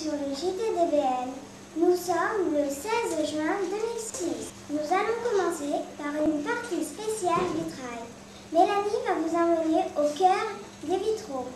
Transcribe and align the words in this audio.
sur 0.00 0.12
le 0.12 0.34
JTDBN. 0.34 1.28
Nous 1.76 1.94
sommes 1.94 2.54
le 2.54 2.64
16 2.70 3.32
juin 3.32 3.56
2006. 3.70 4.50
Nous 4.70 4.78
allons 4.78 5.18
commencer 5.28 5.76
par 5.98 6.24
une 6.24 6.42
partie 6.42 6.84
spéciale 6.84 7.44
vitrail. 7.54 8.06
Mélanie 8.50 8.96
va 9.06 9.14
vous 9.20 9.36
emmener 9.36 9.84
au 9.98 10.18
cœur 10.18 10.46
des 10.84 10.96
vitraux. 10.96 11.48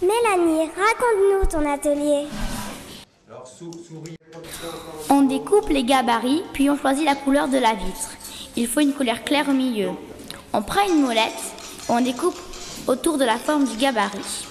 Mélanie, 0.00 0.70
raconte-nous 0.70 1.46
ton 1.50 1.68
atelier. 1.68 2.26
On 5.10 5.22
découpe 5.22 5.68
les 5.70 5.82
gabarits, 5.82 6.44
puis 6.52 6.70
on 6.70 6.76
choisit 6.76 7.04
la 7.04 7.16
couleur 7.16 7.48
de 7.48 7.58
la 7.58 7.74
vitre. 7.74 8.10
Il 8.54 8.68
faut 8.68 8.80
une 8.80 8.92
couleur 8.92 9.24
claire 9.24 9.48
au 9.48 9.52
milieu. 9.52 9.90
On 10.52 10.62
prend 10.62 10.86
une 10.88 11.02
molette, 11.02 11.32
on 11.88 12.00
découpe 12.00 12.38
autour 12.86 13.18
de 13.18 13.24
la 13.24 13.36
forme 13.36 13.64
du 13.64 13.76
gabarit. 13.76 14.46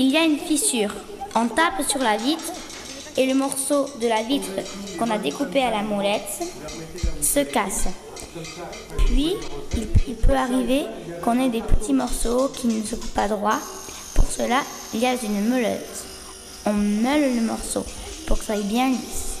Il 0.00 0.12
y 0.12 0.16
a 0.16 0.22
une 0.22 0.38
fissure. 0.38 0.94
On 1.34 1.48
tape 1.48 1.82
sur 1.88 1.98
la 1.98 2.16
vitre 2.16 2.52
et 3.16 3.26
le 3.26 3.34
morceau 3.34 3.86
de 4.00 4.06
la 4.06 4.22
vitre 4.22 4.48
qu'on 4.96 5.10
a 5.10 5.18
découpé 5.18 5.60
à 5.60 5.72
la 5.72 5.82
molette 5.82 6.40
se 7.20 7.40
casse. 7.40 7.88
Puis, 9.06 9.34
il, 10.06 10.14
peut 10.14 10.34
arriver 10.34 10.84
qu'on 11.24 11.40
ait 11.40 11.48
des 11.48 11.62
petits 11.62 11.92
morceaux 11.92 12.48
qui 12.48 12.68
ne 12.68 12.80
se 12.84 12.94
coupent 12.94 13.14
pas 13.14 13.26
droit. 13.26 13.58
Pour 14.14 14.26
cela, 14.26 14.60
il 14.94 15.00
y 15.00 15.06
a 15.06 15.14
une 15.14 15.48
meuleuse. 15.48 16.04
On 16.64 16.74
meule 16.74 17.34
le 17.34 17.40
morceau 17.40 17.84
pour 18.28 18.38
que 18.38 18.44
ça 18.44 18.52
aille 18.52 18.62
bien 18.62 18.90
lisse. 18.90 19.36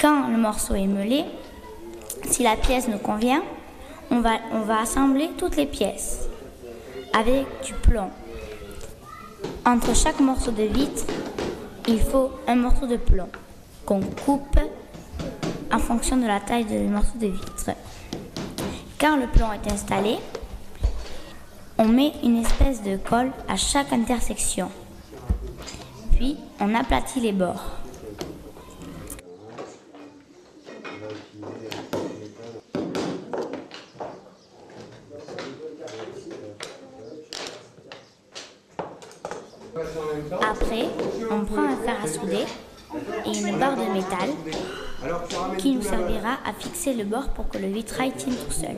Quand 0.00 0.26
le 0.28 0.36
morceau 0.36 0.74
est 0.74 0.86
meulé, 0.86 1.24
si 2.28 2.42
la 2.42 2.56
pièce 2.56 2.88
nous 2.88 2.98
convient, 2.98 3.42
on 4.10 4.20
va, 4.20 4.80
assembler 4.80 5.30
toutes 5.36 5.56
les 5.56 5.66
pièces 5.66 6.28
avec 7.12 7.46
du 7.64 7.72
plomb. 7.74 8.10
Entre 9.64 9.94
chaque 9.94 10.20
morceau 10.20 10.50
de 10.50 10.64
vitre, 10.64 11.04
il 11.86 12.00
faut 12.00 12.30
un 12.46 12.56
morceau 12.56 12.86
de 12.86 12.96
plomb 12.96 13.28
qu'on 13.84 14.00
coupe 14.00 14.58
en 15.72 15.78
fonction 15.78 16.16
de 16.16 16.26
la 16.26 16.40
taille 16.40 16.64
du 16.64 16.78
morceau 16.78 17.18
de 17.20 17.28
vitre. 17.28 17.70
Quand 18.98 19.16
le 19.16 19.26
plomb 19.26 19.52
est 19.52 19.70
installé, 19.70 20.16
on 21.78 21.86
met 21.86 22.12
une 22.24 22.38
espèce 22.38 22.82
de 22.82 22.96
colle 22.96 23.30
à 23.48 23.56
chaque 23.56 23.92
intersection. 23.92 24.70
Puis 26.16 26.36
on 26.60 26.74
aplatit 26.74 27.20
les 27.20 27.32
bords. 27.32 27.77
Après, 40.40 40.86
on 41.30 41.44
prend 41.44 41.62
un 41.62 41.76
fer 41.76 41.96
à 42.02 42.06
souder 42.06 42.44
et 43.26 43.38
une 43.38 43.58
barre 43.58 43.76
de 43.76 43.92
métal 43.92 44.30
qui 45.58 45.74
nous 45.74 45.82
servira 45.82 46.38
à 46.44 46.52
fixer 46.58 46.94
le 46.94 47.04
bord 47.04 47.28
pour 47.30 47.48
que 47.48 47.58
le 47.58 47.68
vitrail 47.68 48.12
tienne 48.12 48.34
tout 48.34 48.52
seul. 48.52 48.76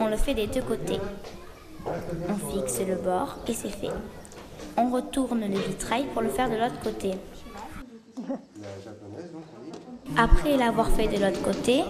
On 0.00 0.08
le 0.08 0.16
fait 0.16 0.34
des 0.34 0.46
deux 0.46 0.62
côtés. 0.62 1.00
On 1.86 2.52
fixe 2.52 2.80
le 2.86 2.96
bord 2.96 3.36
et 3.46 3.54
c'est 3.54 3.70
fait. 3.70 3.90
On 4.76 4.90
retourne 4.90 5.40
le 5.40 5.58
vitrail 5.58 6.06
pour 6.12 6.22
le 6.22 6.28
faire 6.28 6.50
de 6.50 6.56
l'autre 6.56 6.80
côté. 6.82 7.12
Après 10.16 10.56
l'avoir 10.56 10.88
fait 10.90 11.08
de 11.08 11.22
l'autre 11.24 11.42
côté, 11.42 11.84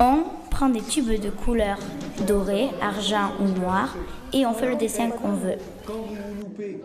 on 0.00 0.24
prend 0.50 0.68
des 0.68 0.82
tubes 0.82 1.20
de 1.20 1.30
couleur 1.30 1.78
doré, 2.26 2.70
argent 2.80 3.32
ou 3.40 3.48
noir 3.60 3.94
et 4.32 4.46
on 4.46 4.54
fait 4.54 4.68
le 4.68 4.76
dessin 4.76 5.10
qu'on 5.10 5.32
veut. 5.32 5.56
Quand 5.86 5.94
vous 5.94 6.16
loupez, 6.40 6.80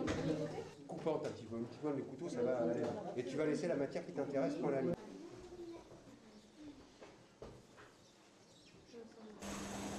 coupant 0.86 1.22
un 1.24 1.28
petit 1.28 1.44
peu, 1.44 1.56
un 1.56 1.64
petit 1.64 1.78
peu, 1.82 1.88
mais 1.96 2.02
couteau, 2.02 2.28
ça 2.28 2.42
va 2.42 2.70
aller. 2.70 2.82
Et 3.16 3.24
tu 3.24 3.36
vas 3.36 3.46
laisser 3.46 3.68
la 3.68 3.76
matière 3.76 4.04
qui 4.04 4.12
t'intéresse 4.12 4.54
pour 4.54 4.70
la 4.70 4.78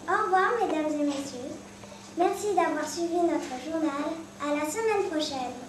Au 0.07 0.23
revoir, 0.23 0.51
mesdames 0.59 1.01
et 1.01 1.06
messieurs. 1.06 1.53
Merci 2.17 2.56
d'avoir 2.56 2.88
suivi 2.88 3.16
notre 3.16 3.53
journal. 3.63 4.09
À 4.41 4.56
la 4.56 4.69
semaine 4.69 5.09
prochaine. 5.09 5.69